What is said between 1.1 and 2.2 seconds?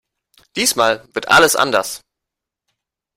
wird alles anders!